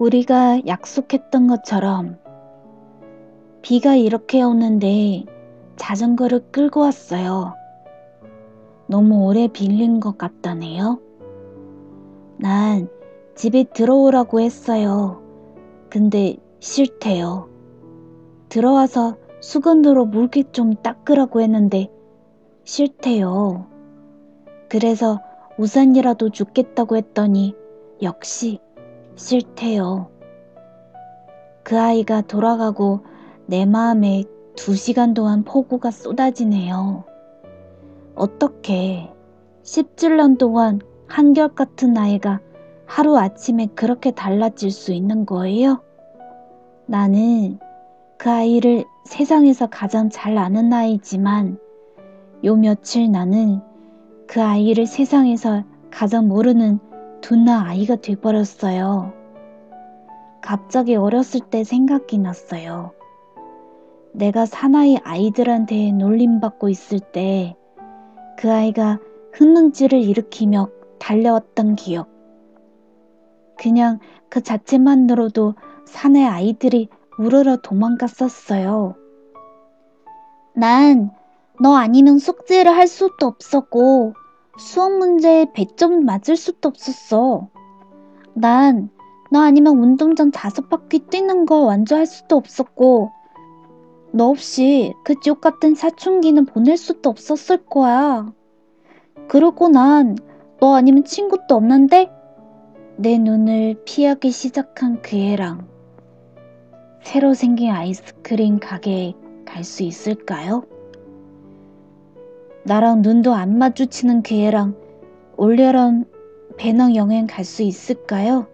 우리가 0.00 0.66
약속했던 0.66 1.46
것처럼 1.46 2.18
비가 3.60 3.96
이렇게 3.96 4.42
오는데 4.42 5.24
자전거를 5.76 6.50
끌고 6.50 6.80
왔어요. 6.80 7.54
너무 8.86 9.26
오래 9.26 9.46
빌린 9.46 10.00
것 10.00 10.16
같다네요. 10.16 10.98
난 12.38 12.88
집에 13.34 13.64
들어오라고 13.64 14.40
했어요. 14.40 15.22
근데 15.90 16.38
싫대요. 16.60 17.48
들어와서 18.50 19.16
수건으로 19.40 20.04
물기 20.04 20.44
좀 20.52 20.74
닦으라고 20.74 21.40
했는데 21.40 21.88
싫대요. 22.64 23.66
그래서 24.68 25.20
우산이라도 25.58 26.30
죽겠다고 26.30 26.96
했더니 26.96 27.54
역시 28.02 28.60
싫대요. 29.16 30.10
그 31.62 31.78
아이가 31.78 32.20
돌아가고 32.20 33.00
내 33.46 33.64
마음에 33.64 34.24
두 34.54 34.74
시간 34.74 35.14
동안 35.14 35.44
폭우가 35.44 35.90
쏟아지네요. 35.90 37.04
어떻게 38.14 39.10
10줄 39.62 40.38
동안 40.38 40.80
한결같은 41.06 41.96
아이가 41.96 42.40
하루 42.86 43.16
아침에 43.16 43.68
그렇게 43.74 44.10
달라질 44.10 44.70
수 44.70 44.92
있는 44.92 45.24
거예요? 45.24 45.82
나는 46.90 47.58
그 48.18 48.28
아이를 48.28 48.84
세상에서 49.04 49.68
가장 49.68 50.10
잘 50.10 50.36
아는 50.36 50.72
아이지만 50.72 51.56
요 52.44 52.56
며칠 52.56 53.10
나는 53.10 53.60
그 54.26 54.42
아이를 54.42 54.86
세상에서 54.86 55.62
가장 55.90 56.26
모르는 56.28 56.80
두나 57.20 57.64
아이가 57.66 57.96
돼버렸어요. 57.96 59.12
갑자기 60.42 60.96
어렸을 60.96 61.40
때 61.48 61.62
생각이 61.62 62.18
났어요. 62.18 62.92
내가 64.12 64.44
사나이 64.44 64.98
아이들한테 65.04 65.92
놀림받고 65.92 66.68
있을 66.68 66.98
때 66.98 67.54
그 68.40 68.50
아이가 68.50 68.98
흥능질을 69.34 70.00
일으키며 70.00 70.70
달려왔던 70.98 71.76
기억. 71.76 72.08
그냥 73.58 73.98
그 74.30 74.40
자체만으로도 74.40 75.56
사내 75.90 76.24
아이들이 76.24 76.88
우르르 77.18 77.58
도망갔었어요. 77.62 78.94
난 80.54 81.10
너 81.62 81.74
아니면 81.76 82.18
숙제를 82.18 82.74
할 82.74 82.88
수도 82.88 83.26
없었고 83.26 84.14
수업 84.58 84.92
문제에 84.92 85.44
100점 85.52 86.04
맞을 86.04 86.36
수도 86.36 86.68
없었어. 86.70 87.48
난 88.34 88.88
너 89.32 89.40
아니면 89.42 89.78
운동 89.78 90.14
전 90.16 90.30
다섯 90.30 90.68
바퀴 90.70 91.00
뛰는 91.00 91.44
거 91.46 91.60
완주할 91.64 92.06
수도 92.06 92.36
없었고 92.36 93.10
너 94.12 94.28
없이 94.30 94.94
그 95.04 95.20
지옥 95.20 95.40
같은 95.40 95.74
사춘기는 95.74 96.46
보낼 96.46 96.76
수도 96.76 97.10
없었을 97.10 97.58
거야. 97.66 98.32
그러고 99.28 99.68
난 99.68 100.16
너 100.60 100.74
아니면 100.74 101.04
친구도 101.04 101.54
없는데 101.56 102.10
내 102.96 103.18
눈을 103.18 103.82
피하기 103.86 104.30
시작한 104.30 105.00
그 105.02 105.16
애랑 105.16 105.66
새로 107.02 107.34
생긴 107.34 107.70
아이스크림 107.70 108.60
가게에 108.60 109.14
갈 109.44 109.64
수 109.64 109.82
있을까요? 109.82 110.64
나랑 112.64 113.02
눈도 113.02 113.34
안 113.34 113.58
마주치는 113.58 114.22
그 114.22 114.34
애랑 114.34 114.76
올여름 115.36 116.04
배낭 116.56 116.94
여행 116.94 117.26
갈 117.26 117.44
수 117.44 117.62
있을까요? 117.62 118.46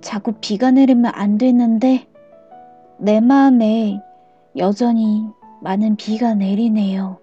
자꾸 0.00 0.32
비가 0.40 0.70
내리면 0.70 1.12
안 1.14 1.36
되는데 1.38 2.06
내 2.98 3.20
마음에 3.20 4.00
여전히 4.56 5.24
많은 5.62 5.96
비가 5.96 6.34
내리네요. 6.34 7.18